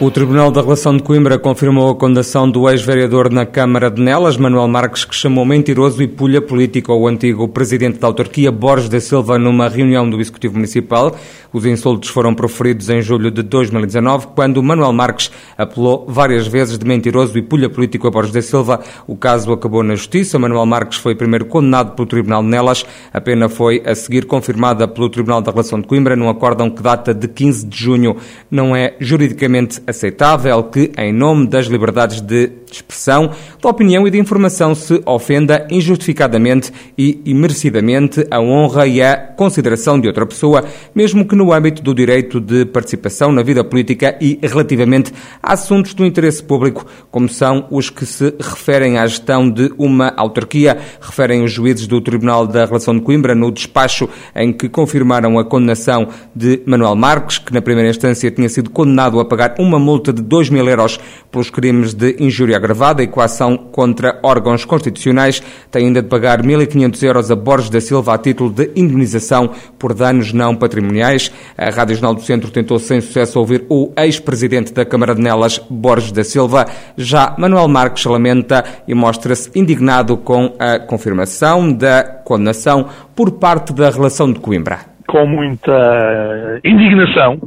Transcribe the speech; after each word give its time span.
O 0.00 0.10
Tribunal 0.10 0.50
da 0.50 0.60
Relação 0.60 0.96
de 0.96 1.04
Coimbra 1.04 1.38
confirmou 1.38 1.88
a 1.88 1.94
condenação 1.94 2.50
do 2.50 2.68
ex-vereador 2.68 3.32
na 3.32 3.46
Câmara 3.46 3.88
de 3.88 4.02
Nelas, 4.02 4.36
Manuel 4.36 4.66
Marques, 4.66 5.04
que 5.04 5.14
chamou 5.14 5.44
mentiroso 5.44 6.02
e 6.02 6.08
pulha 6.08 6.42
político 6.42 6.90
ao 6.90 7.06
antigo 7.06 7.46
presidente 7.46 8.00
da 8.00 8.08
autarquia, 8.08 8.50
Borges 8.50 8.88
da 8.88 8.98
Silva, 8.98 9.38
numa 9.38 9.68
reunião 9.68 10.10
do 10.10 10.20
Executivo 10.20 10.54
Municipal. 10.54 11.16
Os 11.52 11.64
insultos 11.64 12.10
foram 12.10 12.34
proferidos 12.34 12.90
em 12.90 13.00
julho 13.00 13.30
de 13.30 13.40
2019, 13.44 14.26
quando 14.34 14.60
Manuel 14.60 14.92
Marques 14.92 15.30
apelou 15.56 16.04
várias 16.08 16.48
vezes 16.48 16.76
de 16.76 16.84
mentiroso 16.84 17.38
e 17.38 17.42
pulha 17.42 17.70
político 17.70 18.08
a 18.08 18.10
Borges 18.10 18.32
da 18.32 18.42
Silva. 18.42 18.80
O 19.06 19.14
caso 19.14 19.52
acabou 19.52 19.84
na 19.84 19.94
Justiça. 19.94 20.40
Manuel 20.40 20.66
Marques 20.66 20.98
foi 20.98 21.14
primeiro 21.14 21.44
condenado 21.44 21.94
pelo 21.94 22.08
Tribunal 22.08 22.42
de 22.42 22.48
Nelas. 22.48 22.84
A 23.12 23.20
pena 23.20 23.48
foi 23.48 23.80
a 23.86 23.94
seguir 23.94 24.26
confirmada 24.26 24.88
pelo 24.88 25.08
Tribunal 25.08 25.40
da 25.40 25.52
Relação 25.52 25.80
de 25.80 25.86
Coimbra 25.86 26.16
num 26.16 26.28
acórdão 26.28 26.68
que 26.68 26.82
data 26.82 27.14
de 27.14 27.28
15 27.28 27.64
de 27.64 27.78
junho. 27.78 28.16
Não 28.50 28.74
é 28.74 28.96
juridicamente 28.98 29.83
aceitável 29.86 30.62
que, 30.64 30.92
em 30.96 31.12
nome 31.12 31.46
das 31.46 31.66
liberdades 31.66 32.20
de 32.20 32.50
expressão, 32.76 33.30
de 33.60 33.66
opinião 33.66 34.06
e 34.06 34.10
de 34.10 34.18
informação, 34.18 34.74
se 34.74 35.02
ofenda 35.06 35.66
injustificadamente 35.70 36.72
e 36.96 37.20
imerecidamente 37.24 38.26
a 38.30 38.40
honra 38.40 38.86
e 38.86 39.02
a 39.02 39.16
consideração 39.16 39.98
de 39.98 40.06
outra 40.06 40.26
pessoa, 40.26 40.64
mesmo 40.94 41.26
que 41.26 41.34
no 41.34 41.52
âmbito 41.52 41.82
do 41.82 41.94
direito 41.94 42.40
de 42.40 42.64
participação 42.66 43.32
na 43.32 43.42
vida 43.42 43.64
política 43.64 44.16
e 44.20 44.38
relativamente 44.42 45.12
a 45.42 45.54
assuntos 45.54 45.94
do 45.94 46.04
interesse 46.04 46.42
público, 46.42 46.84
como 47.10 47.28
são 47.28 47.66
os 47.70 47.88
que 47.88 48.04
se 48.04 48.34
referem 48.38 48.98
à 48.98 49.06
gestão 49.06 49.48
de 49.48 49.72
uma 49.78 50.12
autarquia, 50.16 50.78
referem 51.00 51.42
os 51.42 51.52
juízes 51.52 51.86
do 51.86 52.00
Tribunal 52.00 52.46
da 52.46 52.64
Relação 52.64 52.94
de 52.94 53.00
Coimbra 53.00 53.34
no 53.34 53.50
despacho 53.50 54.08
em 54.34 54.52
que 54.52 54.68
confirmaram 54.68 55.38
a 55.38 55.44
condenação 55.44 56.08
de 56.34 56.60
Manuel 56.66 56.94
Marques, 56.94 57.38
que 57.38 57.52
na 57.52 57.62
primeira 57.62 57.88
instância 57.88 58.30
tinha 58.30 58.48
sido 58.48 58.70
condenado 58.70 59.18
a 59.20 59.24
pagar 59.24 59.54
uma 59.58 59.78
multa 59.78 60.12
de 60.12 60.22
2 60.22 60.50
mil 60.50 60.68
euros 60.68 60.98
pelos 61.30 61.50
crimes 61.50 61.94
de 61.94 62.16
injúria 62.18 62.58
agravada 62.64 63.02
e 63.02 63.06
coação 63.06 63.56
contra 63.56 64.18
órgãos 64.22 64.64
constitucionais. 64.64 65.40
Tem 65.70 65.86
ainda 65.86 66.02
de 66.02 66.08
pagar 66.08 66.42
1.500 66.42 67.02
euros 67.02 67.30
a 67.30 67.36
Borges 67.36 67.68
da 67.68 67.80
Silva 67.80 68.14
a 68.14 68.18
título 68.18 68.50
de 68.50 68.70
indemnização 68.74 69.50
por 69.78 69.92
danos 69.92 70.32
não 70.32 70.56
patrimoniais. 70.56 71.30
A 71.56 71.68
Rádio 71.70 71.96
Jornal 71.96 72.14
do 72.14 72.22
Centro 72.22 72.50
tentou 72.50 72.78
sem 72.78 73.00
sucesso 73.00 73.38
ouvir 73.38 73.64
o 73.68 73.92
ex-presidente 73.96 74.72
da 74.72 74.84
Câmara 74.84 75.14
de 75.14 75.20
Nelas, 75.20 75.58
Borges 75.70 76.10
da 76.10 76.24
Silva. 76.24 76.64
Já 76.96 77.34
Manuel 77.36 77.68
Marques 77.68 78.04
lamenta 78.06 78.64
e 78.88 78.94
mostra-se 78.94 79.50
indignado 79.58 80.16
com 80.16 80.54
a 80.58 80.78
confirmação 80.78 81.72
da 81.72 82.02
condenação 82.02 82.88
por 83.14 83.32
parte 83.32 83.72
da 83.72 83.90
relação 83.90 84.32
de 84.32 84.40
Coimbra. 84.40 84.78
Com 85.06 85.26
muita 85.26 86.60
indignação, 86.64 87.38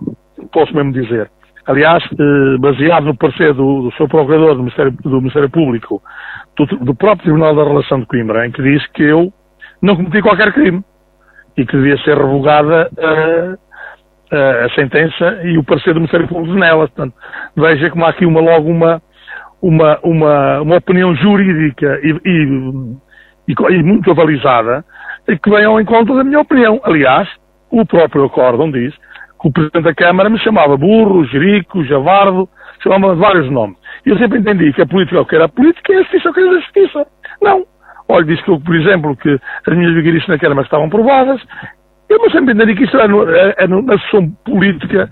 posso 0.52 0.74
mesmo 0.76 0.94
dizer, 0.94 1.30
aliás, 1.68 2.04
eh, 2.04 2.58
baseado 2.60 3.06
no 3.06 3.18
parecer 3.18 3.54
do, 3.54 3.84
do 3.84 3.92
seu 3.98 4.08
procurador 4.08 4.56
do 4.56 4.64
Ministério, 4.64 4.92
do 4.92 5.18
Ministério 5.20 5.50
Público, 5.50 6.02
do, 6.56 6.66
do, 6.66 6.96
próprio 6.96 7.26
Tribunal 7.26 7.56
da 7.56 7.64
Relação 7.64 8.00
de 8.00 8.06
Coimbra, 8.06 8.48
em 8.48 8.52
que 8.52 8.64
diz 8.64 8.86
que 8.88 9.04
eu 9.04 9.32
não 9.82 9.96
cometi 9.96 10.22
qualquer 10.22 10.54
crime 10.54 10.82
e 11.58 11.66
que 11.66 11.76
devia 11.76 11.98
ser 12.00 12.18
revogada 12.18 12.90
a, 12.98 14.36
a, 14.36 14.66
a 14.66 14.70
sentença 14.76 15.42
e 15.44 15.58
o 15.58 15.64
parecer 15.64 15.94
do 15.94 16.00
Ministério 16.00 16.28
Público 16.28 16.58
nela. 16.58 16.88
Portanto, 16.88 17.14
veja 17.56 17.90
como 17.90 18.06
há 18.06 18.10
aqui 18.10 18.26
uma, 18.26 18.40
logo 18.40 18.70
uma, 18.70 19.02
uma, 19.62 20.00
uma, 20.04 20.62
uma 20.62 20.76
opinião 20.78 21.14
jurídica 21.16 22.00
e, 22.02 22.12
e, 22.26 23.52
e, 23.52 23.54
e 23.54 23.84
muito 23.84 24.10
avalizada 24.10 24.86
que 25.44 25.50
vem 25.50 25.66
ao 25.66 25.82
encontro 25.82 26.16
da 26.16 26.24
minha 26.24 26.40
opinião. 26.40 26.80
Aliás, 26.84 27.28
o 27.70 27.86
próprio 27.86 28.26
acórdão 28.26 28.72
diz 28.72 28.94
que 29.40 29.48
o 29.48 29.52
Presidente 29.52 29.84
da 29.84 29.94
Câmara 29.94 30.30
me 30.30 30.40
chamava 30.40 30.76
burro, 30.78 31.26
jerico, 31.26 31.84
javardo, 31.86 32.50
chamava 32.82 33.16
vários 33.16 33.50
nomes. 33.52 33.78
E 34.06 34.10
eu 34.10 34.18
sempre 34.18 34.40
entendi 34.40 34.72
que 34.74 34.82
a 34.82 34.88
política 34.88 35.18
é 35.18 35.22
o 35.22 35.26
que 35.26 35.36
era 35.36 35.46
a 35.46 35.50
política 35.50 35.94
e 35.94 35.98
a 35.98 36.02
justiça 36.02 36.28
é 36.28 36.32
o 36.32 36.34
que 36.34 36.40
era 36.40 36.50
a 36.50 36.60
justiça. 36.60 37.08
Não. 37.42 37.66
Olha, 38.10 38.26
disse 38.26 38.44
que 38.44 38.52
eu, 38.52 38.60
por 38.60 38.76
exemplo, 38.76 39.16
que 39.18 39.40
as 39.68 39.78
minhas 39.78 39.94
vigarices 39.94 40.28
na 40.28 40.40
Câmara 40.40 40.62
estavam 40.62 40.90
provadas. 40.90 41.42
Eu 42.10 42.20
sempre 42.32 42.54
entendi 42.54 42.76
que 42.76 42.86
isto 42.86 42.98
era, 42.98 43.08
no, 43.08 43.30
era 43.30 43.68
na 43.68 44.00
sessão 44.00 44.30
política 44.46 45.10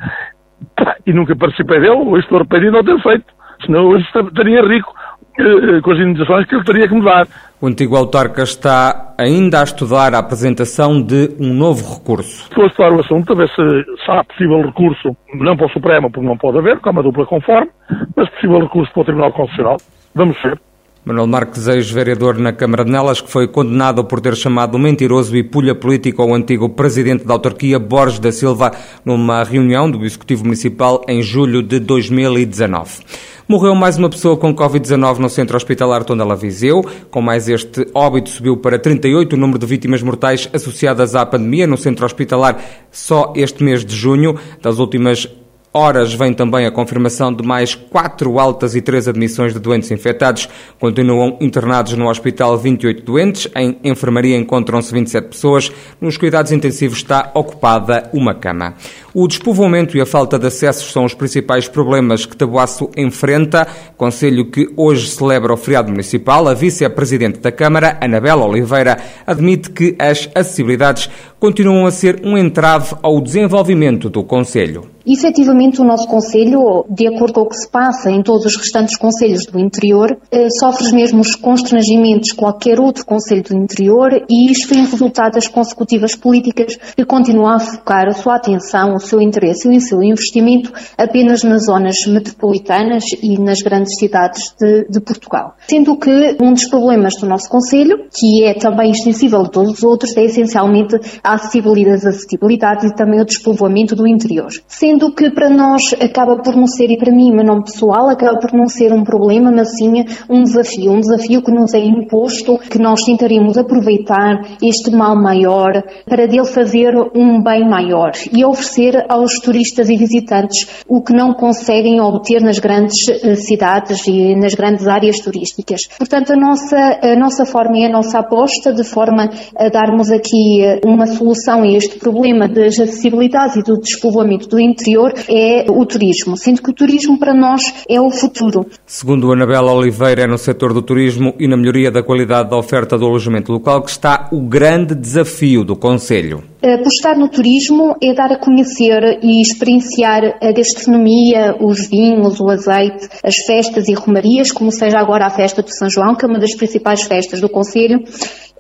e 1.05 1.13
nunca 1.13 1.35
participei 1.35 1.79
dele, 1.79 1.91
hoje 1.91 2.23
estou 2.23 2.37
arrependido 2.37 2.71
de 2.71 2.77
não 2.77 2.97
ter 2.97 3.03
feito. 3.03 3.25
Senão 3.65 3.85
hoje 3.87 4.05
estaria 4.05 4.61
rico 4.61 4.93
eh, 5.37 5.81
com 5.81 5.91
as 5.91 5.99
indenizações 5.99 6.45
que 6.45 6.55
ele 6.55 6.63
teria 6.63 6.87
que 6.87 6.93
me 6.93 7.03
dar. 7.03 7.27
O 7.59 7.67
antigo 7.67 7.95
autarca 7.95 8.43
está 8.43 9.13
ainda 9.17 9.61
a 9.61 9.63
estudar 9.63 10.13
a 10.13 10.19
apresentação 10.19 11.01
de 11.01 11.31
um 11.39 11.53
novo 11.53 11.95
recurso. 11.95 12.47
Estou 12.49 12.63
a 12.63 12.67
estudar 12.67 12.91
o 12.91 12.99
assunto, 12.99 13.33
a 13.33 13.35
ver 13.35 13.49
se, 13.49 13.55
se 14.03 14.11
há 14.11 14.23
possível 14.23 14.61
recurso, 14.61 15.15
não 15.33 15.57
para 15.57 15.65
o 15.65 15.69
Supremo, 15.69 16.11
porque 16.11 16.27
não 16.27 16.37
pode 16.37 16.57
haver, 16.57 16.79
como 16.79 16.99
é 16.99 17.01
uma 17.01 17.03
dupla 17.03 17.25
conforme, 17.25 17.69
mas 18.15 18.29
possível 18.29 18.59
recurso 18.59 18.93
para 18.93 19.01
o 19.01 19.05
Tribunal 19.05 19.31
Constitucional. 19.33 19.77
Vamos 20.13 20.41
ver. 20.41 20.59
Manuel 21.05 21.27
Marques, 21.27 21.67
ex-vereador 21.67 22.39
na 22.39 22.51
Câmara 22.51 22.83
de 22.83 22.89
Nelas, 22.89 23.21
que 23.21 23.29
foi 23.29 23.47
condenado 23.47 24.03
por 24.03 24.19
ter 24.19 24.35
chamado 24.35 24.79
mentiroso 24.79 25.37
e 25.37 25.43
pulha 25.43 25.75
político 25.75 26.19
ao 26.19 26.33
antigo 26.33 26.67
presidente 26.67 27.23
da 27.23 27.35
autarquia, 27.35 27.77
Borges 27.77 28.17
da 28.17 28.31
Silva, 28.31 28.71
numa 29.05 29.43
reunião 29.43 29.89
do 29.89 30.03
Executivo 30.03 30.45
Municipal 30.45 31.03
em 31.07 31.21
julho 31.21 31.61
de 31.61 31.79
2019. 31.79 33.03
Morreu 33.47 33.75
mais 33.75 33.99
uma 33.99 34.09
pessoa 34.09 34.35
com 34.35 34.55
Covid-19 34.55 35.19
no 35.19 35.29
centro 35.29 35.55
hospitalar 35.55 36.03
Tondela 36.03 36.35
Viseu. 36.35 36.83
Com 37.11 37.21
mais 37.21 37.47
este 37.47 37.87
óbito 37.93 38.31
subiu 38.31 38.57
para 38.57 38.79
38 38.79 39.33
o 39.33 39.37
número 39.37 39.59
de 39.59 39.67
vítimas 39.67 40.01
mortais 40.01 40.49
associadas 40.51 41.13
à 41.13 41.23
pandemia 41.23 41.67
no 41.67 41.77
centro 41.77 42.03
hospitalar 42.03 42.59
só 42.89 43.31
este 43.35 43.63
mês 43.63 43.85
de 43.85 43.95
junho. 43.95 44.39
Das 44.59 44.79
últimas 44.79 45.29
horas 45.75 46.13
vem 46.13 46.33
também 46.33 46.65
a 46.65 46.71
confirmação 46.71 47.33
de 47.33 47.45
mais 47.45 47.75
quatro 47.75 48.39
altas 48.39 48.75
e 48.75 48.81
três 48.81 49.09
admissões 49.09 49.53
de 49.53 49.59
doentes 49.59 49.91
infectados. 49.91 50.47
Continuam 50.79 51.37
internados 51.41 51.93
no 51.93 52.07
hospital 52.07 52.57
28 52.57 53.03
doentes. 53.03 53.47
Em 53.53 53.77
enfermaria 53.83 54.37
encontram-se 54.37 54.93
27 54.93 55.27
pessoas. 55.27 55.71
Nos 55.99 56.15
cuidados 56.15 56.53
intensivos 56.53 56.99
está 56.99 57.29
ocupada 57.33 58.09
uma 58.13 58.33
cama. 58.33 58.75
O 59.13 59.27
despovoamento 59.27 59.97
e 59.97 60.01
a 60.01 60.05
falta 60.05 60.39
de 60.39 60.47
acessos 60.47 60.91
são 60.91 61.03
os 61.03 61.13
principais 61.13 61.67
problemas 61.67 62.25
que 62.25 62.37
Tabuaço 62.37 62.89
enfrenta. 62.95 63.67
Conselho 63.97 64.49
que 64.49 64.69
hoje 64.77 65.09
celebra 65.09 65.53
o 65.53 65.57
feriado 65.57 65.89
municipal. 65.91 66.47
A 66.47 66.53
vice-presidente 66.53 67.39
da 67.39 67.51
Câmara, 67.51 67.97
Anabela 68.01 68.45
Oliveira, 68.45 68.97
admite 69.25 69.69
que 69.69 69.95
as 69.99 70.29
acessibilidades 70.33 71.09
continuam 71.45 71.85
a 71.85 71.91
ser 71.91 72.21
um 72.25 72.35
entrave 72.35 72.95
ao 73.03 73.21
desenvolvimento 73.21 74.09
do 74.09 74.23
Conselho. 74.23 74.95
Efetivamente, 75.07 75.79
o 75.79 75.83
nosso 75.83 76.07
Conselho, 76.07 76.83
de 76.89 77.07
acordo 77.07 77.35
com 77.35 77.41
o 77.41 77.49
que 77.49 77.57
se 77.57 77.69
passa 77.69 78.09
em 78.09 78.23
todos 78.23 78.45
os 78.45 78.55
restantes 78.57 78.97
Conselhos 78.97 79.45
do 79.45 79.59
interior, 79.59 80.17
eh, 80.31 80.47
sofre 80.49 80.83
os 80.83 80.91
mesmos 80.91 81.35
constrangimentos 81.35 82.31
que 82.31 82.37
qualquer 82.37 82.79
outro 82.79 83.05
Conselho 83.05 83.43
do 83.43 83.55
interior 83.55 84.09
e 84.27 84.51
isto 84.51 84.73
em 84.73 84.83
resultado 84.83 85.33
das 85.33 85.47
consecutivas 85.47 86.15
políticas 86.15 86.75
que 86.95 87.05
continuam 87.05 87.51
a 87.51 87.59
focar 87.59 88.07
a 88.07 88.13
sua 88.13 88.37
atenção, 88.37 88.95
o 88.95 88.99
seu 88.99 89.21
interesse 89.21 89.71
e 89.71 89.77
o 89.77 89.81
seu 89.81 90.01
investimento 90.01 90.73
apenas 90.97 91.43
nas 91.43 91.65
zonas 91.65 91.97
metropolitanas 92.07 93.03
e 93.21 93.37
nas 93.37 93.61
grandes 93.61 93.99
cidades 93.99 94.55
de, 94.59 94.87
de 94.89 94.99
Portugal. 94.99 95.53
Sendo 95.67 95.95
que 95.99 96.35
um 96.41 96.51
dos 96.51 96.67
problemas 96.67 97.13
do 97.17 97.27
nosso 97.27 97.47
Conselho, 97.47 98.07
que 98.11 98.43
é 98.43 98.55
também 98.55 98.89
extensível 98.89 99.41
a 99.41 99.49
todos 99.49 99.73
os 99.73 99.83
outros, 99.83 100.17
é 100.17 100.23
essencialmente 100.23 100.99
a 101.23 101.34
acessibilidade, 101.35 102.87
e 102.87 102.95
também 102.95 103.21
o 103.21 103.25
despovoamento 103.25 103.95
do 103.95 104.07
interior. 104.07 104.49
Sendo 104.67 105.05
sendo 105.05 105.11
que 105.13 105.29
para 105.29 105.49
nós 105.49 105.81
acaba 106.01 106.37
por 106.41 106.55
não 106.55 106.67
ser, 106.67 106.89
e 106.89 106.97
para 106.97 107.11
mim, 107.11 107.31
meu 107.31 107.43
nome 107.43 107.63
pessoal, 107.65 108.09
acaba 108.09 108.39
por 108.39 108.53
não 108.53 108.67
ser 108.67 108.93
um 108.93 109.03
problema, 109.03 109.51
mas 109.51 109.75
sim 109.77 110.05
um 110.29 110.43
desafio, 110.43 110.91
um 110.91 110.99
desafio 110.99 111.41
que 111.41 111.51
nos 111.51 111.73
é 111.73 111.79
imposto, 111.79 112.57
que 112.57 112.79
nós 112.79 113.03
tentaremos 113.03 113.57
aproveitar 113.57 114.41
este 114.63 114.91
mal 114.91 115.15
maior 115.15 115.83
para 116.05 116.27
dele 116.27 116.45
fazer 116.45 116.93
um 117.15 117.41
bem 117.41 117.67
maior 117.67 118.11
e 118.31 118.45
oferecer 118.45 119.05
aos 119.09 119.39
turistas 119.39 119.89
e 119.89 119.97
visitantes 119.97 120.83
o 120.87 121.01
que 121.01 121.13
não 121.13 121.33
conseguem 121.33 121.99
obter 121.99 122.41
nas 122.41 122.59
grandes 122.59 123.07
eh, 123.09 123.35
cidades 123.35 124.07
e 124.07 124.35
nas 124.35 124.53
grandes 124.53 124.87
áreas 124.87 125.17
turísticas. 125.17 125.87
Portanto, 125.97 126.33
a 126.33 126.35
nossa, 126.35 126.99
a 127.01 127.15
nossa 127.15 127.45
forma 127.45 127.77
e 127.77 127.85
a 127.85 127.89
nossa 127.89 128.19
aposta 128.19 128.73
de 128.73 128.83
forma 128.83 129.29
a 129.57 129.69
darmos 129.69 130.11
aqui 130.11 130.61
eh, 130.61 130.79
uma 130.85 131.05
solução 131.15 131.63
a 131.63 131.67
este 131.67 131.97
problema 131.97 132.47
das 132.47 132.79
acessibilidades 132.79 133.55
e 133.55 133.63
do 133.63 133.79
despovoamento 133.79 134.47
do 134.47 134.59
interior 134.59 135.13
é 135.29 135.65
o 135.69 135.85
turismo, 135.85 136.37
sendo 136.37 136.61
que 136.61 136.69
o 136.69 136.73
turismo 136.73 137.17
para 137.17 137.33
nós 137.33 137.61
é 137.89 137.99
o 137.99 138.09
futuro. 138.11 138.65
Segundo 138.85 139.31
Anabela 139.31 139.73
Oliveira, 139.73 140.23
é 140.23 140.27
no 140.27 140.37
setor 140.37 140.73
do 140.73 140.81
turismo 140.81 141.33
e 141.39 141.47
na 141.47 141.57
melhoria 141.57 141.91
da 141.91 142.03
qualidade 142.03 142.49
da 142.49 142.57
oferta 142.57 142.97
do 142.97 143.05
alojamento 143.05 143.51
local 143.51 143.81
que 143.81 143.89
está 143.89 144.29
o 144.31 144.41
grande 144.41 144.93
desafio 144.93 145.63
do 145.63 145.75
Conselho. 145.75 146.43
Apostar 146.73 147.15
no 147.15 147.29
turismo 147.29 147.95
é 148.01 148.11
dar 148.11 148.31
a 148.31 148.39
conhecer 148.39 149.19
e 149.21 149.39
experienciar 149.39 150.39
a 150.41 150.51
gastronomia, 150.51 151.55
os 151.59 151.87
vinhos, 151.87 152.39
o 152.39 152.49
azeite, 152.49 153.07
as 153.23 153.35
festas 153.35 153.87
e 153.87 153.93
romarias, 153.93 154.51
como 154.51 154.71
seja 154.71 154.97
agora 154.97 155.27
a 155.27 155.29
festa 155.29 155.61
de 155.61 155.77
São 155.77 155.87
João, 155.87 156.15
que 156.15 156.25
é 156.25 156.27
uma 156.27 156.39
das 156.39 156.55
principais 156.55 157.03
festas 157.03 157.39
do 157.39 157.47
Conselho, 157.47 158.03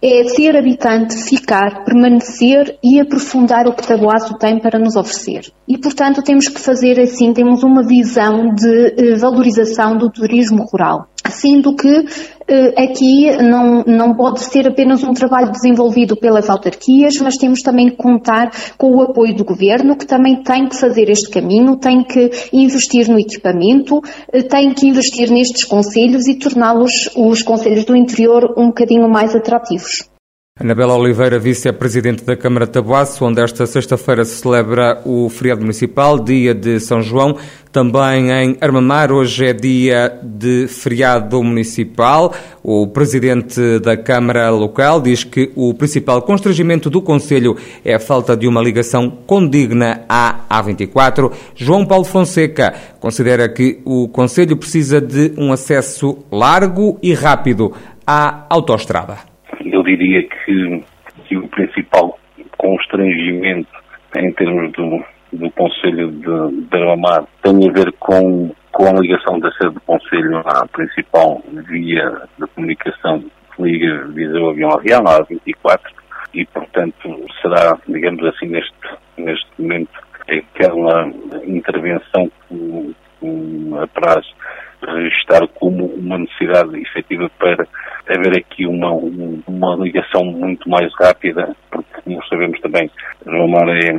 é 0.01 0.23
ser 0.25 0.55
habitante, 0.55 1.15
ficar, 1.15 1.83
permanecer 1.83 2.77
e 2.83 2.99
aprofundar 2.99 3.65
o 3.65 3.73
que 3.73 3.87
Taboaço 3.87 4.37
tem 4.37 4.59
para 4.59 4.77
nos 4.77 4.95
oferecer. 4.95 5.51
E, 5.67 5.75
portanto, 5.77 6.21
temos 6.21 6.47
que 6.47 6.59
fazer 6.59 6.99
assim, 6.99 7.33
temos 7.33 7.63
uma 7.63 7.81
visão 7.81 8.53
de 8.53 8.93
eh, 8.97 9.15
valorização 9.15 9.97
do 9.97 10.11
turismo 10.11 10.63
rural. 10.71 11.07
Sendo 11.27 11.75
que 11.75 11.87
eh, 11.87 12.05
aqui 12.77 13.31
não, 13.41 13.83
não 13.85 14.15
pode 14.15 14.41
ser 14.41 14.67
apenas 14.67 15.03
um 15.03 15.13
trabalho 15.13 15.51
desenvolvido 15.51 16.15
pelas 16.15 16.49
autarquias, 16.49 17.19
mas 17.19 17.37
temos 17.37 17.61
também 17.61 17.89
que 17.89 17.95
contar 17.95 18.51
com 18.77 18.95
o 18.95 19.01
apoio 19.01 19.35
do 19.35 19.43
governo, 19.43 19.97
que 19.97 20.05
também 20.05 20.43
tem 20.43 20.67
que 20.67 20.79
fazer 20.79 21.09
este 21.09 21.29
caminho, 21.29 21.77
tem 21.77 22.03
que 22.03 22.29
investir 22.53 23.09
no 23.09 23.19
equipamento, 23.19 24.01
eh, 24.31 24.43
tem 24.43 24.73
que 24.73 24.87
investir 24.87 25.31
nestes 25.31 25.63
conselhos 25.63 26.27
e 26.27 26.35
torná-los, 26.35 27.09
os 27.15 27.41
conselhos 27.41 27.85
do 27.85 27.95
interior, 27.95 28.53
um 28.57 28.67
bocadinho 28.67 29.09
mais 29.09 29.35
atrativos. 29.35 30.14
Anabela 30.57 30.95
Oliveira, 30.95 31.37
vice-presidente 31.37 32.23
da 32.23 32.33
Câmara 32.33 32.65
de 32.65 32.71
Tabuaço, 32.71 33.25
onde 33.25 33.41
esta 33.41 33.67
sexta-feira 33.67 34.23
se 34.23 34.37
celebra 34.37 35.01
o 35.03 35.27
feriado 35.27 35.59
municipal, 35.59 36.17
dia 36.17 36.55
de 36.55 36.79
São 36.79 37.01
João. 37.01 37.35
Também 37.73 38.31
em 38.31 38.57
Armamar, 38.61 39.11
hoje 39.11 39.47
é 39.47 39.51
dia 39.51 40.17
de 40.23 40.65
feriado 40.69 41.43
municipal. 41.43 42.33
O 42.63 42.87
presidente 42.87 43.79
da 43.79 43.97
Câmara 43.97 44.49
local 44.49 45.01
diz 45.01 45.25
que 45.25 45.51
o 45.57 45.73
principal 45.73 46.21
constrangimento 46.21 46.89
do 46.89 47.01
Conselho 47.01 47.57
é 47.83 47.93
a 47.93 47.99
falta 47.99 48.33
de 48.37 48.47
uma 48.47 48.61
ligação 48.61 49.11
condigna 49.27 50.05
à 50.07 50.45
A24. 50.49 51.33
João 51.53 51.85
Paulo 51.85 52.05
Fonseca 52.05 52.73
considera 53.01 53.49
que 53.49 53.81
o 53.83 54.07
Conselho 54.07 54.55
precisa 54.55 55.01
de 55.01 55.33
um 55.37 55.51
acesso 55.51 56.17
largo 56.31 56.97
e 57.03 57.13
rápido 57.13 57.73
à 58.07 58.45
autoestrada 58.49 59.34
eu 59.71 59.83
diria 59.83 60.23
que, 60.23 60.83
que 61.25 61.37
o 61.37 61.47
principal 61.47 62.17
constrangimento 62.57 63.69
em 64.17 64.31
termos 64.33 64.71
do, 64.73 65.03
do 65.33 65.51
Conselho 65.51 66.11
de, 66.11 66.67
de 66.67 67.25
tem 67.41 67.69
a 67.69 67.73
ver 67.73 67.91
com, 67.99 68.51
com 68.71 68.87
a 68.87 68.99
ligação 68.99 69.39
da 69.39 69.51
sede 69.53 69.73
do 69.73 69.81
Conselho 69.81 70.37
à 70.39 70.65
principal 70.67 71.41
via 71.67 72.21
de 72.39 72.47
comunicação 72.47 73.23
que 73.55 73.63
liga 73.63 74.07
Viseu 74.09 74.49
Avião 74.49 74.71
Avião, 74.71 75.07
a 75.07 75.23
24, 75.23 75.93
e 76.33 76.45
portanto 76.45 77.25
será, 77.41 77.77
digamos 77.87 78.23
assim, 78.25 78.47
neste, 78.47 78.73
neste 79.17 79.47
momento 79.57 80.05
aquela 80.27 81.07
intervenção 81.45 82.29
que, 82.47 82.95
que 83.19 83.77
apraz 83.81 84.25
registrar 84.81 85.47
como 85.55 85.85
uma 85.85 86.17
necessidade 86.17 86.79
efetiva 86.79 87.29
para 87.39 87.67
haver 88.07 88.37
aqui 88.37 88.65
uma, 88.65 88.91
uma 89.47 89.75
ligação 89.75 90.23
muito 90.25 90.69
mais 90.69 90.91
rápida, 90.99 91.55
porque, 91.71 92.01
como 92.03 92.23
sabemos 92.25 92.59
também, 92.61 92.89
o 93.25 93.47
Mar 93.47 93.67
é 93.69 93.91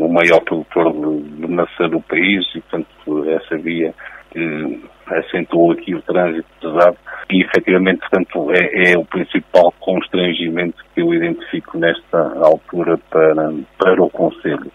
o 0.00 0.08
maior 0.08 0.40
produtor 0.40 0.92
de, 0.92 1.22
de 1.22 1.46
maçã 1.48 1.88
do 1.88 2.00
país 2.00 2.44
e, 2.54 2.60
portanto, 2.60 3.30
essa 3.30 3.56
via 3.58 3.94
eh, 4.34 4.78
acentuou 5.06 5.72
aqui 5.72 5.94
o 5.94 6.02
trânsito 6.02 6.48
pesado 6.60 6.96
e, 7.30 7.42
efetivamente, 7.42 8.00
portanto, 8.00 8.50
é, 8.52 8.92
é, 8.92 8.98
o 8.98 9.04
principal 9.04 9.72
constrangimento 9.80 10.84
que 10.94 11.00
eu 11.00 11.14
identifico 11.14 11.78
nesta 11.78 12.18
altura 12.38 12.98
para, 13.10 13.52
para 13.78 14.02
o 14.02 14.10
Conselho. 14.10 14.70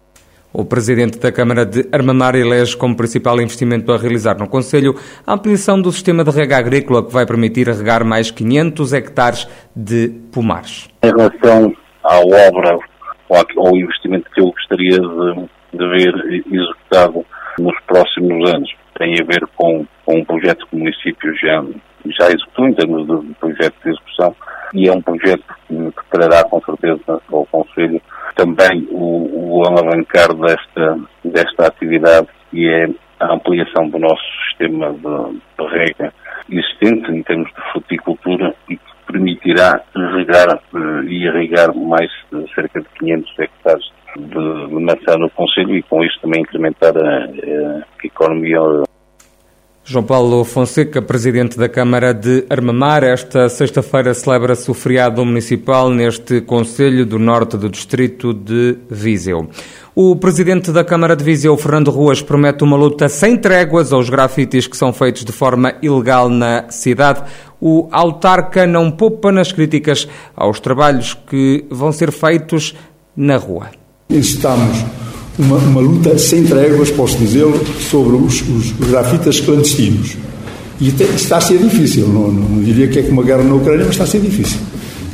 O 0.60 0.66
presidente 0.66 1.18
da 1.18 1.32
Câmara 1.32 1.66
de 1.66 1.88
Armamar 1.90 2.36
elege 2.36 2.76
como 2.76 2.94
principal 2.94 3.40
investimento 3.40 3.94
a 3.94 3.98
realizar 3.98 4.38
no 4.38 4.46
Conselho 4.46 4.94
a 5.26 5.34
ampliação 5.34 5.82
do 5.82 5.90
sistema 5.90 6.22
de 6.22 6.32
rega 6.32 6.58
agrícola 6.58 7.02
que 7.02 7.14
vai 7.14 7.26
permitir 7.26 7.70
regar 7.70 8.04
mais 8.04 8.30
500 8.30 8.92
hectares 8.92 9.48
de 9.74 10.10
pomares. 10.34 10.90
Em 11.02 11.16
relação 11.16 11.74
à 12.04 12.18
obra 12.20 12.78
ou 13.30 13.68
ao 13.68 13.78
investimento 13.78 14.30
que 14.32 14.42
eu 14.42 14.48
gostaria 14.52 15.00
de, 15.00 15.78
de 15.78 15.90
ver 15.92 16.44
executado 16.52 17.26
nos 17.58 17.80
próximos 17.88 18.50
anos, 18.54 18.70
tem 18.98 19.14
a 19.14 19.24
ver 19.24 19.48
com, 19.56 19.86
com 20.06 20.18
um 20.18 20.26
projeto 20.26 20.68
que 20.68 20.76
o 20.76 20.80
município 20.80 21.34
já, 21.38 21.64
já 22.20 22.28
executou 22.28 22.68
em 22.68 22.74
termos 22.74 23.08
de 23.08 23.34
projeto 23.36 23.76
de 23.82 23.92
execução 23.92 24.36
e 24.74 24.90
é 24.90 24.92
um 24.92 25.02
projeto 25.02 25.46
que 25.70 26.10
trará 26.12 26.44
com 26.44 26.62
certeza 26.66 27.22
ao 27.32 27.46
Conselho 27.46 28.02
também 28.36 28.88
o, 28.92 29.60
o 29.60 29.68
alavancar 29.68 30.34
desta, 30.34 31.00
desta 31.24 31.68
atividade 31.68 32.28
e 32.54 32.68
é 32.68 32.88
a 33.20 33.34
ampliação 33.34 33.90
do 33.90 34.00
nosso 34.00 34.24
sistema 34.50 34.94
de, 34.94 35.40
de 35.58 35.68
rega 35.70 36.14
existente 36.50 37.12
em 37.12 37.22
termos 37.24 37.50
de 37.50 37.72
fruticultura 37.72 38.56
e 38.70 38.78
que 38.78 38.90
permitirá 39.08 39.82
regar 40.16 40.62
e 41.06 41.26
irrigar 41.26 41.74
mais 41.76 42.10
de 42.32 42.54
cerca 42.54 42.82
de 42.82 42.88
500 43.00 43.40
hectares 43.40 43.86
de, 44.16 44.68
de 44.68 44.84
maçã 44.84 45.18
no 45.18 45.30
Conselho 45.32 45.76
e 45.76 45.84
com 45.84 46.04
isso 46.04 46.20
também 46.22 46.42
incrementar 46.42 46.94
a, 46.98 47.26
a 47.26 48.06
economia 48.06 48.60
João 49.90 50.04
Paulo 50.04 50.44
Fonseca, 50.44 51.02
presidente 51.02 51.58
da 51.58 51.68
Câmara 51.68 52.14
de 52.14 52.46
Armamar, 52.48 53.04
esta 53.04 53.50
sexta-feira 53.50 54.14
celebra-se 54.14 54.70
o 54.70 54.74
feriado 54.76 55.26
municipal 55.26 55.90
neste 55.90 56.42
Conselho 56.42 57.08
do 57.08 57.18
Norte 57.18 57.58
do 57.58 57.68
Distrito 57.68 58.32
de 58.32 58.78
Viseu. 58.88 59.50
O 59.96 60.16
presidente 60.16 60.72
da 60.72 60.84
Câmara 60.84 61.16
de 61.16 61.24
Viseu, 61.24 61.58
Fernando 61.58 61.90
Ruas, 61.90 62.22
promete 62.22 62.64
uma 62.64 62.78
luta 62.78 63.10
sem 63.10 63.36
tréguas 63.36 63.92
aos 63.92 64.12
grafites 64.12 64.68
que 64.68 64.78
são 64.78 64.94
feitos 64.94 65.26
de 65.26 65.32
forma 65.32 65.74
ilegal 65.82 66.30
na 66.30 66.70
cidade. 66.70 67.24
O 67.60 67.90
autarca 67.92 68.68
não 68.68 68.92
poupa 68.92 69.32
nas 69.32 69.52
críticas 69.52 70.08
aos 70.36 70.60
trabalhos 70.60 71.16
que 71.16 71.66
vão 71.68 71.92
ser 71.92 72.12
feitos 72.12 72.76
na 73.18 73.38
rua. 73.38 73.72
Estamos 74.08 74.86
uma, 75.40 75.56
uma 75.58 75.82
luta 75.82 76.18
sem 76.18 76.44
tréguas, 76.44 76.92
posso 76.92 77.18
dizê-lo, 77.18 77.60
sobre 77.90 78.18
os, 78.18 78.42
os, 78.42 78.72
grafitas 78.74 79.40
clandestinos. 79.40 80.18
E 80.82 80.90
está 80.90 81.38
a 81.38 81.42
ser 81.42 81.58
difícil, 81.60 82.08
não, 82.08 82.32
não, 82.32 82.62
diria 82.62 82.88
que 82.88 83.00
é 83.00 83.02
como 83.04 83.22
uma 83.22 83.24
guerra 83.24 83.44
na 83.44 83.56
Ucrânia, 83.56 83.86
mas 83.86 83.92
está 83.92 84.04
a 84.04 84.08
ser 84.08 84.20
difícil. 84.20 84.60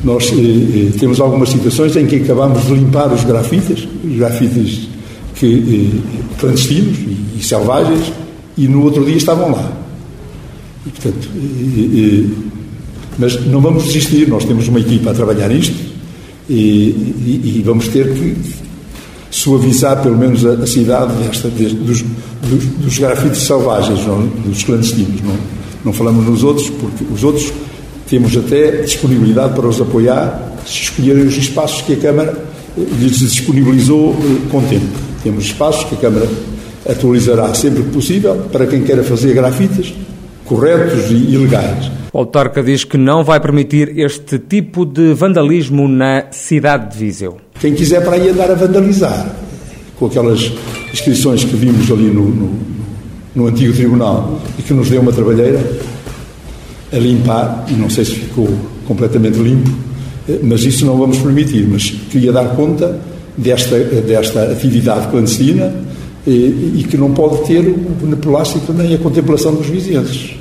Nós 0.03 0.25
eh, 0.25 0.35
eh, 0.35 0.99
temos 0.99 1.19
algumas 1.19 1.49
situações 1.49 1.95
em 1.95 2.05
que 2.05 2.17
acabamos 2.17 2.65
de 2.65 2.73
limpar 2.73 3.11
os 3.11 3.23
grafitas, 3.23 3.87
os 4.03 4.17
grafitas 4.17 4.87
que, 5.35 5.91
eh, 5.95 6.39
clandestinos 6.39 6.97
e, 6.99 7.39
e, 7.39 7.43
selvagens, 7.43 8.11
e 8.57 8.67
no 8.67 8.83
outro 8.83 9.03
dia 9.05 9.15
estavam 9.15 9.51
lá. 9.51 9.71
E, 10.85 10.89
portanto, 10.89 11.29
eh, 11.35 11.99
eh 11.99 12.55
mas 13.17 13.45
não 13.45 13.61
vamos 13.61 13.85
desistir, 13.85 14.27
nós 14.27 14.43
temos 14.43 14.67
uma 14.67 14.79
equipa 14.79 15.11
a 15.11 15.13
trabalhar 15.13 15.47
nisto 15.47 15.73
e, 16.49 16.53
e, 16.53 17.53
e 17.59 17.63
vamos 17.65 17.87
ter 17.87 18.13
que 18.13 18.35
suavizar 19.35 20.01
pelo 20.01 20.17
menos 20.17 20.45
a, 20.45 20.53
a 20.53 20.65
cidade 20.65 21.13
desta, 21.23 21.49
dos, 21.49 21.73
dos, 21.73 22.65
dos 22.77 22.97
grafites 22.97 23.41
selvagens, 23.41 24.05
não, 24.05 24.25
dos 24.27 24.63
clandestinos. 24.63 25.21
Não, 25.21 25.35
não 25.83 25.93
falamos 25.93 26.25
nos 26.25 26.43
outros, 26.43 26.69
porque 26.69 27.03
os 27.13 27.23
outros 27.23 27.51
temos 28.09 28.35
até 28.37 28.81
disponibilidade 28.81 29.53
para 29.53 29.67
os 29.67 29.81
apoiar 29.81 30.53
se 30.65 30.83
escolherem 30.83 31.23
os 31.23 31.35
espaços 31.35 31.81
que 31.81 31.93
a 31.93 31.97
Câmara 31.97 32.45
lhes 32.77 33.19
disponibilizou 33.19 34.15
eh, 34.17 34.49
com 34.49 34.61
tempo. 34.63 34.85
Temos 35.21 35.45
espaços 35.45 35.83
que 35.83 35.95
a 35.95 35.97
Câmara 35.97 36.27
atualizará 36.89 37.53
sempre 37.53 37.83
que 37.83 37.89
possível 37.89 38.35
para 38.51 38.65
quem 38.65 38.83
queira 38.83 39.03
fazer 39.03 39.33
grafites 39.33 39.93
corretos 40.45 41.11
e 41.11 41.33
ilegais. 41.33 41.91
O 42.13 42.19
autarca 42.19 42.63
diz 42.63 42.83
que 42.83 42.97
não 42.97 43.23
vai 43.23 43.39
permitir 43.39 43.99
este 43.99 44.39
tipo 44.39 44.85
de 44.85 45.13
vandalismo 45.13 45.87
na 45.87 46.31
cidade 46.31 46.93
de 46.93 46.97
Viseu. 46.97 47.44
Quem 47.59 47.73
quiser 47.73 48.03
para 48.03 48.15
aí 48.15 48.29
andar 48.29 48.51
a 48.51 48.55
vandalizar, 48.55 49.33
com 49.97 50.07
aquelas 50.07 50.51
inscrições 50.93 51.43
que 51.43 51.55
vimos 51.55 51.89
ali 51.89 52.11
no, 52.11 52.27
no, 52.27 52.59
no 53.33 53.47
antigo 53.47 53.73
tribunal 53.73 54.41
e 54.59 54.61
que 54.61 54.73
nos 54.73 54.89
deu 54.89 55.01
uma 55.01 55.13
trabalheira 55.13 55.59
a 56.91 56.97
limpar, 56.97 57.65
e 57.69 57.73
não 57.73 57.89
sei 57.89 58.05
se 58.05 58.11
ficou 58.11 58.47
completamente 58.85 59.39
limpo, 59.39 59.69
mas 60.43 60.63
isso 60.63 60.85
não 60.85 60.97
vamos 60.97 61.17
permitir. 61.17 61.65
Mas 61.69 61.89
queria 62.11 62.31
dar 62.31 62.55
conta 62.55 62.99
desta, 63.37 63.77
desta 63.79 64.51
atividade 64.51 65.07
clandestina 65.07 65.73
e, 66.27 66.31
e 66.79 66.85
que 66.89 66.97
não 66.97 67.11
pode 67.13 67.47
ter 67.47 67.59
o 67.59 67.95
beneplácito 68.01 68.73
nem 68.73 68.95
a 68.95 68.97
contemplação 68.97 69.55
dos 69.55 69.67
vizinhos. 69.67 70.35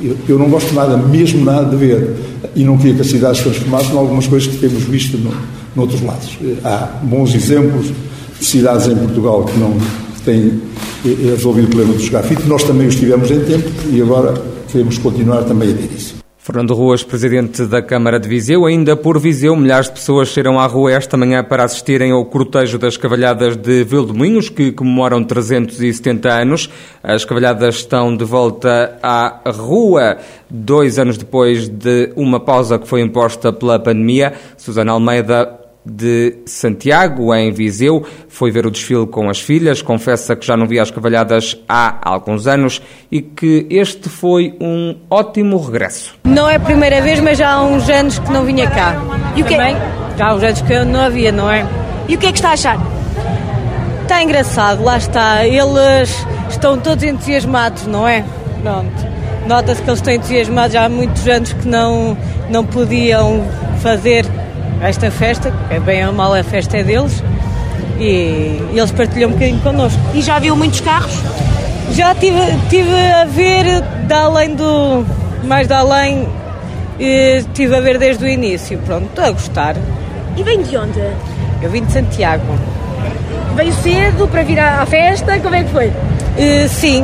Eu, 0.00 0.16
eu, 0.28 0.38
não 0.38 0.48
gosto 0.48 0.72
nada, 0.72 0.96
mesmo 0.96 1.44
nada 1.44 1.68
de 1.68 1.76
ver, 1.76 2.14
e 2.54 2.62
não 2.62 2.76
queria 2.76 2.94
que 2.94 3.00
a 3.00 3.04
cidade 3.04 3.38
se 3.38 3.42
transformasse 3.42 3.92
em 3.92 3.98
algumas 3.98 4.28
coisas 4.28 4.48
que 4.48 4.56
temos 4.58 4.84
visto 4.84 5.18
no, 5.18 5.32
noutros 5.78 6.02
lados. 6.02 6.38
Há 6.64 6.98
bons 7.02 7.34
exemplos 7.34 7.92
de 8.38 8.44
cidades 8.44 8.86
em 8.88 8.96
Portugal 8.96 9.44
que 9.44 9.58
não 9.58 9.76
têm 10.24 10.60
resolvido 11.04 11.66
o 11.66 11.68
problema 11.68 11.94
dos 11.94 12.08
grafites. 12.08 12.46
Nós 12.46 12.64
também 12.64 12.86
os 12.86 12.96
tivemos 12.96 13.30
em 13.30 13.40
tempo 13.40 13.68
e 13.90 14.02
agora 14.02 14.34
queremos 14.70 14.98
continuar 14.98 15.44
também 15.44 15.70
a 15.70 15.72
ver 15.72 15.90
isso. 15.96 16.18
Fernando 16.48 16.72
Ruas, 16.72 17.02
presidente 17.02 17.66
da 17.66 17.82
Câmara 17.82 18.18
de 18.18 18.26
Viseu, 18.26 18.64
ainda 18.64 18.96
por 18.96 19.18
Viseu, 19.20 19.54
milhares 19.54 19.88
de 19.88 19.92
pessoas 19.92 20.32
saíram 20.32 20.58
à 20.58 20.64
rua 20.64 20.90
esta 20.92 21.14
manhã 21.14 21.44
para 21.44 21.62
assistirem 21.62 22.10
ao 22.10 22.24
cortejo 22.24 22.78
das 22.78 22.96
cavalhadas 22.96 23.54
de 23.54 23.84
Vildemunhos, 23.84 24.48
que 24.48 24.72
comemoram 24.72 25.22
370 25.22 26.26
anos. 26.26 26.70
As 27.02 27.22
cavalhadas 27.22 27.74
estão 27.74 28.16
de 28.16 28.24
volta 28.24 28.98
à 29.02 29.42
rua 29.50 30.16
dois 30.48 30.98
anos 30.98 31.18
depois 31.18 31.68
de 31.68 32.12
uma 32.16 32.40
pausa 32.40 32.78
que 32.78 32.88
foi 32.88 33.02
imposta 33.02 33.52
pela 33.52 33.78
pandemia. 33.78 34.32
Susana 34.56 34.92
Almeida 34.92 35.57
de 35.90 36.38
Santiago, 36.46 37.34
em 37.34 37.50
Viseu. 37.52 38.04
Foi 38.28 38.50
ver 38.50 38.66
o 38.66 38.70
desfile 38.70 39.06
com 39.06 39.28
as 39.28 39.40
filhas, 39.40 39.82
confessa 39.82 40.36
que 40.36 40.46
já 40.46 40.56
não 40.56 40.66
via 40.66 40.82
as 40.82 40.90
cavalhadas 40.90 41.56
há 41.68 41.98
alguns 42.02 42.46
anos 42.46 42.82
e 43.10 43.20
que 43.22 43.66
este 43.70 44.08
foi 44.08 44.54
um 44.60 44.96
ótimo 45.10 45.58
regresso. 45.58 46.14
Não 46.24 46.48
é 46.48 46.56
a 46.56 46.60
primeira 46.60 47.00
vez, 47.00 47.20
mas 47.20 47.38
já 47.38 47.50
há 47.50 47.64
uns 47.64 47.88
anos 47.88 48.18
que 48.18 48.30
não 48.30 48.44
vinha 48.44 48.68
cá. 48.70 48.96
E 49.34 49.42
o 49.42 49.44
que 49.44 49.56
Também, 49.56 49.76
Já 50.16 50.28
há 50.28 50.34
uns 50.34 50.42
anos 50.42 50.62
que 50.62 50.72
eu 50.72 50.84
não 50.84 51.00
havia, 51.00 51.32
não 51.32 51.50
é? 51.50 51.66
E 52.08 52.14
o 52.14 52.18
que 52.18 52.26
é 52.26 52.32
que 52.32 52.38
está 52.38 52.50
a 52.50 52.52
achar? 52.52 52.78
Está 54.02 54.22
engraçado, 54.22 54.82
lá 54.82 54.96
está. 54.96 55.46
Eles 55.46 56.26
estão 56.48 56.78
todos 56.78 57.04
entusiasmados, 57.04 57.86
não 57.86 58.08
é? 58.08 58.24
Pronto. 58.62 59.06
Nota-se 59.46 59.82
que 59.82 59.88
eles 59.88 60.00
estão 60.00 60.14
entusiasmados 60.14 60.72
já 60.72 60.84
há 60.84 60.88
muitos 60.88 61.26
anos 61.28 61.52
que 61.52 61.68
não, 61.68 62.16
não 62.50 62.64
podiam 62.64 63.44
fazer 63.82 64.26
esta 64.82 65.10
festa, 65.10 65.52
é 65.70 65.80
bem 65.80 66.06
ou 66.06 66.12
mal 66.12 66.34
a 66.34 66.42
festa 66.42 66.76
é 66.76 66.82
deles, 66.82 67.22
e, 67.98 68.60
eles 68.72 68.90
partilham 68.92 69.30
um 69.30 69.32
bocadinho 69.32 69.60
connosco. 69.60 70.00
E 70.14 70.22
já 70.22 70.38
viu 70.38 70.56
muitos 70.56 70.80
carros? 70.80 71.12
Já 71.92 72.14
tive, 72.14 72.38
tive 72.68 72.94
a 73.12 73.24
ver 73.24 73.80
da 74.06 74.22
além 74.22 74.54
do. 74.54 75.04
mais 75.44 75.66
da 75.66 75.78
além, 75.78 76.28
tive 77.54 77.74
a 77.74 77.80
ver 77.80 77.98
desde 77.98 78.24
o 78.24 78.28
início. 78.28 78.78
Pronto, 78.78 79.06
estou 79.06 79.24
a 79.24 79.30
gostar. 79.30 79.76
E 80.36 80.42
vem 80.42 80.62
de 80.62 80.76
onde? 80.76 81.00
Eu 81.62 81.70
vim 81.70 81.84
de 81.84 81.92
Santiago. 81.92 82.44
Veio 83.56 83.72
cedo 83.72 84.28
para 84.28 84.42
vir 84.42 84.60
à 84.60 84.86
festa? 84.86 85.38
Como 85.40 85.54
é 85.54 85.64
que 85.64 85.70
foi? 85.70 85.88
Uh, 85.88 86.68
sim, 86.68 87.02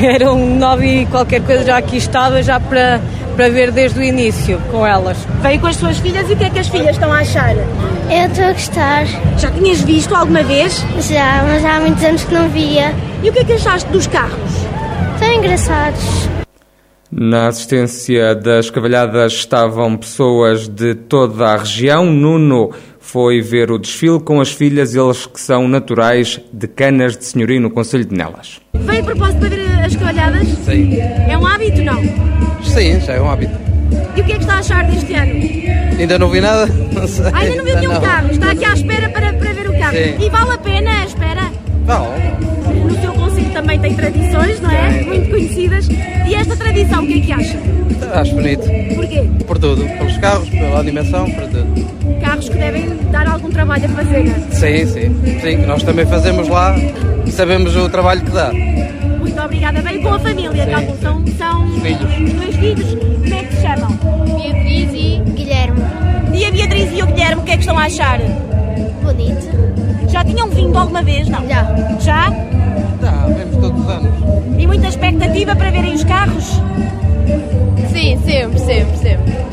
eram 0.00 0.38
nove 0.38 1.02
e 1.02 1.06
qualquer 1.06 1.40
coisa 1.40 1.64
já 1.64 1.76
aqui 1.76 1.96
estava, 1.96 2.42
já 2.42 2.60
para 2.60 3.00
para 3.34 3.48
ver 3.48 3.70
desde 3.70 3.98
o 3.98 4.02
início 4.02 4.60
com 4.70 4.86
elas. 4.86 5.18
Veio 5.42 5.60
com 5.60 5.66
as 5.66 5.76
suas 5.76 5.98
filhas 5.98 6.28
e 6.30 6.34
o 6.34 6.36
que 6.36 6.44
é 6.44 6.50
que 6.50 6.58
as 6.58 6.68
filhas 6.68 6.90
estão 6.90 7.12
a 7.12 7.18
achar? 7.18 7.54
Eu 7.56 8.26
estou 8.28 8.44
a 8.44 8.52
gostar. 8.52 9.06
Já 9.38 9.50
tinhas 9.50 9.80
visto 9.80 10.14
alguma 10.14 10.42
vez? 10.42 10.84
Já, 11.00 11.42
mas 11.46 11.64
há 11.64 11.80
muitos 11.80 12.02
anos 12.04 12.24
que 12.24 12.34
não 12.34 12.48
via. 12.48 12.94
E 13.22 13.30
o 13.30 13.32
que 13.32 13.40
é 13.40 13.44
que 13.44 13.52
achaste 13.54 13.90
dos 13.90 14.06
carros? 14.06 14.52
Estão 15.14 15.32
engraçados. 15.32 16.28
Na 17.10 17.46
assistência 17.48 18.34
das 18.34 18.70
cavalhadas 18.70 19.32
estavam 19.32 19.96
pessoas 19.96 20.68
de 20.68 20.94
toda 20.94 21.46
a 21.46 21.56
região. 21.56 22.06
Nuno 22.06 22.72
foi 22.98 23.40
ver 23.40 23.70
o 23.70 23.78
desfile 23.78 24.20
com 24.20 24.40
as 24.40 24.50
filhas, 24.52 24.94
eles 24.94 25.26
que 25.26 25.40
são 25.40 25.68
naturais 25.68 26.40
de 26.52 26.66
Canas 26.66 27.16
de 27.16 27.24
Senhoria, 27.24 27.60
no 27.60 27.70
Conselho 27.70 28.04
de 28.04 28.16
Nelas. 28.16 28.63
Veio 28.74 29.00
a 29.00 29.04
propósito 29.04 29.38
para 29.40 29.48
ver 29.48 29.84
as 29.84 29.96
cavalhadas? 29.96 30.48
Sim. 30.64 30.98
É 31.28 31.38
um 31.38 31.46
hábito, 31.46 31.82
não? 31.82 32.02
Sim, 32.62 33.00
já 33.00 33.14
é 33.14 33.20
um 33.20 33.30
hábito. 33.30 33.52
E 34.16 34.20
o 34.20 34.24
que 34.24 34.32
é 34.32 34.36
que 34.36 34.42
está 34.42 34.54
a 34.54 34.58
achar 34.58 34.84
deste 34.84 35.14
ano? 35.14 35.32
Ainda 35.98 36.18
não 36.18 36.28
vi 36.30 36.40
nada. 36.40 36.66
Não 36.94 37.08
sei. 37.08 37.26
Ainda 37.32 37.56
não 37.56 37.64
viu 37.64 37.76
nenhum 37.76 37.92
não. 37.92 38.00
carro, 38.00 38.30
está 38.30 38.50
aqui 38.52 38.64
à 38.64 38.72
espera 38.72 39.08
para, 39.08 39.32
para 39.32 39.52
ver 39.52 39.68
o 39.68 39.78
carro. 39.78 39.96
Sim. 39.96 40.24
E 40.24 40.30
vale 40.30 40.52
a 40.52 40.58
pena 40.58 40.90
a 41.00 41.04
espera? 41.04 41.50
Vale. 41.84 42.06
No 42.84 43.00
seu 43.00 43.12
conselho 43.12 43.50
também 43.50 43.80
tem 43.80 43.94
tradições, 43.94 44.60
não 44.60 44.70
é? 44.70 45.02
Muito 45.02 45.30
conhecidas. 45.30 45.88
E 45.88 46.34
esta 46.34 46.56
tradição, 46.56 47.02
o 47.02 47.06
que 47.06 47.18
é 47.18 47.20
que 47.20 47.32
acha? 47.32 47.58
Acho 48.14 48.34
bonito. 48.34 48.62
Porquê? 48.94 49.24
Por 49.46 49.58
tudo. 49.58 49.84
Pelos 49.84 50.16
carros, 50.18 50.48
pela 50.48 50.78
animação, 50.78 51.28
por 51.30 51.42
tudo. 51.44 51.66
Que 52.48 52.58
devem 52.58 52.96
dar 53.10 53.26
algum 53.26 53.50
trabalho 53.50 53.84
a 53.86 53.88
fazer? 53.88 54.26
Sim, 54.50 54.86
sim. 54.86 55.40
Sim, 55.40 55.56
nós 55.66 55.82
também 55.82 56.06
fazemos 56.06 56.48
lá 56.48 56.76
e 57.26 57.30
sabemos 57.30 57.74
o 57.76 57.88
trabalho 57.88 58.20
que 58.22 58.30
dá. 58.30 58.52
Muito 58.52 59.40
obrigada. 59.40 59.80
Bem 59.82 60.02
com 60.02 60.10
a 60.10 60.18
família. 60.18 60.66
São, 61.00 61.24
são 61.38 61.80
filhos. 61.80 62.34
dois 62.34 62.56
filhos. 62.56 62.94
Como 62.94 63.34
é 63.34 63.44
que 63.44 63.54
se 63.56 63.62
chamam? 63.62 63.90
Beatriz 64.38 64.90
e 64.92 65.22
Guilherme. 65.32 65.80
E 66.32 66.44
a 66.44 66.50
Beatriz 66.50 66.90
e 66.92 67.02
o 67.02 67.06
Guilherme, 67.06 67.42
o 67.42 67.44
que 67.44 67.50
é 67.52 67.54
que 67.54 67.60
estão 67.60 67.78
a 67.78 67.84
achar? 67.84 68.20
Bonito. 69.02 69.48
Já 70.08 70.24
tinham 70.24 70.48
vindo 70.48 70.76
alguma 70.78 71.02
vez, 71.02 71.28
não? 71.28 71.46
Já. 71.48 71.64
Já? 72.00 72.30
Já, 73.02 73.26
vemos 73.26 73.56
todos 73.56 73.80
os 73.80 73.88
anos. 73.90 74.14
E 74.58 74.66
muita 74.66 74.88
expectativa 74.88 75.56
para 75.56 75.70
verem 75.70 75.94
os 75.94 76.04
carros? 76.04 76.60
Sim, 77.90 78.18
sempre, 78.24 78.58
sempre, 78.58 78.98
sempre. 78.98 79.44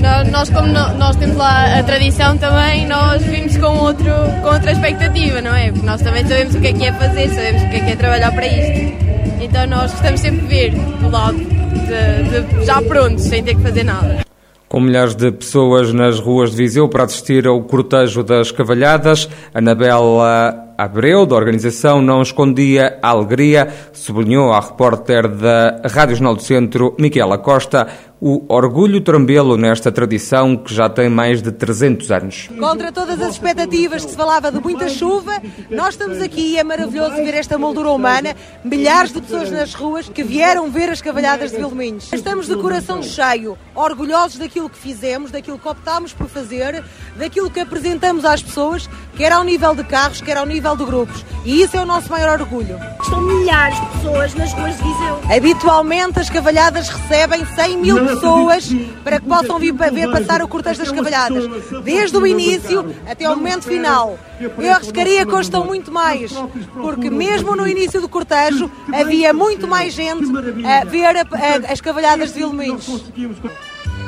Nós, 0.00 0.28
nós 0.30 0.50
como 0.50 0.66
no, 0.66 0.94
nós 0.94 1.14
temos 1.16 1.36
lá 1.36 1.78
a 1.78 1.82
tradição 1.82 2.36
também, 2.36 2.86
nós 2.86 3.22
vimos 3.22 3.56
com, 3.56 3.78
outro, 3.78 4.10
com 4.42 4.48
outra 4.48 4.72
expectativa, 4.72 5.40
não 5.40 5.54
é? 5.54 5.70
Porque 5.70 5.86
nós 5.86 6.02
também 6.02 6.26
sabemos 6.26 6.54
o 6.54 6.60
que 6.60 6.66
é 6.66 6.72
que 6.72 6.84
é 6.84 6.92
fazer, 6.92 7.28
sabemos 7.28 7.62
o 7.62 7.68
que 7.68 7.76
é 7.76 7.80
que 7.80 7.90
é 7.90 7.96
trabalhar 7.96 8.32
para 8.32 8.46
isto. 8.46 8.96
Então 9.40 9.66
nós 9.66 9.92
gostamos 9.92 10.20
sempre 10.20 10.40
de 10.40 10.46
ver 10.46 10.70
do 10.72 11.08
lado 11.08 11.36
de, 11.36 12.58
de, 12.58 12.64
já 12.64 12.82
prontos, 12.82 13.24
sem 13.24 13.42
ter 13.42 13.54
que 13.54 13.62
fazer 13.62 13.84
nada. 13.84 14.24
Com 14.68 14.80
milhares 14.80 15.14
de 15.14 15.30
pessoas 15.30 15.92
nas 15.92 16.18
ruas 16.18 16.50
de 16.50 16.56
Viseu 16.56 16.88
para 16.88 17.04
assistir 17.04 17.46
ao 17.46 17.62
cortejo 17.62 18.22
das 18.22 18.50
cavalhadas, 18.50 19.28
Anabela 19.52 20.71
Abreu, 20.76 21.26
da 21.26 21.36
organização, 21.36 22.00
não 22.00 22.22
escondia 22.22 22.98
a 23.02 23.08
alegria, 23.08 23.68
sublinhou 23.92 24.52
a 24.52 24.60
repórter 24.60 25.28
da 25.28 25.82
Rádio 25.84 26.16
Jornal 26.16 26.34
do 26.34 26.42
Centro, 26.42 26.94
Miquela 26.98 27.38
Costa, 27.38 27.88
o 28.24 28.44
orgulho 28.46 29.00
trambelo 29.00 29.56
nesta 29.56 29.90
tradição 29.90 30.56
que 30.56 30.72
já 30.72 30.88
tem 30.88 31.08
mais 31.08 31.42
de 31.42 31.50
300 31.50 32.12
anos. 32.12 32.48
Contra 32.56 32.92
todas 32.92 33.20
as 33.20 33.32
expectativas 33.32 34.04
que 34.04 34.12
se 34.12 34.16
falava 34.16 34.52
de 34.52 34.60
muita 34.60 34.88
chuva, 34.88 35.42
nós 35.68 35.94
estamos 35.94 36.22
aqui 36.22 36.52
e 36.52 36.56
é 36.56 36.62
maravilhoso 36.62 37.16
ver 37.16 37.34
esta 37.34 37.58
moldura 37.58 37.90
humana, 37.90 38.36
milhares 38.64 39.12
de 39.12 39.20
pessoas 39.20 39.50
nas 39.50 39.74
ruas 39.74 40.08
que 40.08 40.22
vieram 40.22 40.70
ver 40.70 40.88
as 40.88 41.02
cavalhadas 41.02 41.50
de 41.50 41.56
Vilminhos. 41.56 42.12
Estamos 42.12 42.46
de 42.46 42.54
coração 42.54 43.02
cheio, 43.02 43.58
orgulhosos 43.74 44.38
daquilo 44.38 44.70
que 44.70 44.78
fizemos, 44.78 45.32
daquilo 45.32 45.58
que 45.58 45.68
optámos 45.68 46.12
por 46.12 46.28
fazer, 46.28 46.84
daquilo 47.16 47.50
que 47.50 47.58
apresentamos 47.58 48.24
às 48.24 48.40
pessoas, 48.40 48.88
quer 49.16 49.32
ao 49.32 49.42
nível 49.42 49.74
de 49.74 49.82
carros, 49.82 50.20
quer 50.20 50.36
ao 50.36 50.46
nível 50.46 50.61
de 50.62 50.84
grupos. 50.84 51.24
E 51.44 51.62
isso 51.62 51.76
é 51.76 51.80
o 51.80 51.84
nosso 51.84 52.08
maior 52.10 52.40
orgulho. 52.40 52.78
Estão 53.02 53.20
milhares 53.20 53.78
de 53.80 53.86
pessoas 53.86 54.34
nas 54.34 54.52
ruas 54.52 54.76
de 54.76 54.82
Viseu. 54.82 55.20
Habitualmente 55.36 56.20
as 56.20 56.30
cavalhadas 56.30 56.88
recebem 56.88 57.44
100 57.44 57.78
mil 57.78 58.06
pessoas 58.06 58.70
para 59.02 59.20
que 59.20 59.26
possam 59.26 59.58
vir 59.58 59.74
para 59.74 59.90
ver 59.90 60.10
passar 60.10 60.40
o 60.42 60.48
cortejo 60.48 60.78
das 60.78 60.92
cavalhadas, 60.92 61.44
desde 61.84 62.16
o 62.16 62.26
início 62.26 62.94
até 63.08 63.24
ao 63.24 63.36
momento 63.36 63.64
final. 63.64 64.18
Eu 64.40 64.72
arriscaria 64.72 65.26
que 65.26 65.32
hoje 65.32 65.48
estão 65.48 65.64
muito 65.64 65.90
mais, 65.90 66.32
porque 66.72 67.10
mesmo 67.10 67.54
no 67.56 67.66
início 67.66 68.00
do 68.00 68.08
cortejo 68.08 68.70
havia 68.92 69.32
muito 69.32 69.66
mais 69.66 69.92
gente 69.92 70.24
a 70.64 70.84
ver 70.84 71.16
a, 71.16 71.20
a, 71.20 71.72
as 71.72 71.80
cavalhadas 71.80 72.32
de 72.32 72.38
Vilminhos. 72.38 73.04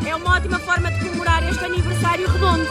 É 0.06 0.14
uma 0.14 0.36
ótima 0.36 0.58
forma 0.58 0.90
de 0.90 0.98
comemorar 1.04 1.48
este 1.48 1.64
aniversário 1.64 2.28
redondo. 2.28 2.66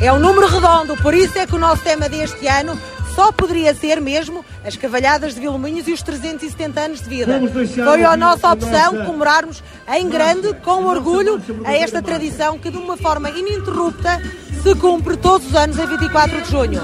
É 0.00 0.12
um 0.12 0.18
número 0.18 0.46
redondo, 0.46 0.94
por 0.98 1.14
isso 1.14 1.38
é 1.38 1.46
que 1.46 1.54
o 1.54 1.58
nosso 1.58 1.82
tema 1.82 2.06
deste 2.08 2.46
ano 2.46 2.78
só 3.16 3.32
poderia 3.32 3.74
ser 3.74 3.98
mesmo 3.98 4.44
as 4.62 4.76
cavalhadas 4.76 5.34
de 5.34 5.40
Vilminhos 5.40 5.88
e 5.88 5.92
os 5.92 6.02
370 6.02 6.80
anos 6.80 7.00
de 7.00 7.08
vida. 7.08 7.40
Foi 7.74 8.04
a 8.04 8.14
nossa 8.14 8.52
opção 8.52 9.04
comemorarmos 9.06 9.64
em 9.88 10.06
grande, 10.06 10.52
com 10.62 10.84
orgulho, 10.84 11.40
a 11.64 11.72
esta 11.72 12.02
tradição 12.02 12.58
que 12.58 12.70
de 12.70 12.76
uma 12.76 12.96
forma 12.98 13.30
ininterrupta 13.30 14.20
se 14.62 14.74
cumpre 14.74 15.16
todos 15.16 15.46
os 15.46 15.54
anos 15.54 15.80
a 15.80 15.86
24 15.86 16.42
de 16.42 16.50
junho. 16.50 16.82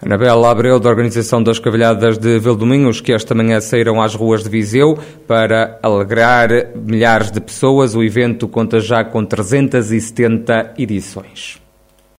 Anabela 0.00 0.50
Abreu, 0.50 0.80
da 0.80 0.88
Organização 0.88 1.42
das 1.42 1.58
Cavalhadas 1.58 2.18
de 2.18 2.38
Vildominhos, 2.38 3.00
que 3.00 3.12
esta 3.12 3.34
manhã 3.34 3.60
saíram 3.60 4.00
às 4.00 4.14
ruas 4.14 4.42
de 4.42 4.48
Viseu 4.48 4.98
para 5.26 5.78
alegrar 5.82 6.48
milhares 6.74 7.30
de 7.30 7.40
pessoas. 7.40 7.94
O 7.94 8.02
evento 8.02 8.48
conta 8.48 8.80
já 8.80 9.04
com 9.04 9.24
370 9.24 10.74
edições. 10.76 11.61